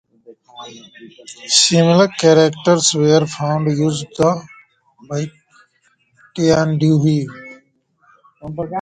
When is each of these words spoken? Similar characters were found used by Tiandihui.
Similar 1.47 2.07
characters 2.07 2.91
were 2.95 3.27
found 3.27 3.67
used 3.67 4.07
by 5.07 5.27
Tiandihui. 6.35 7.27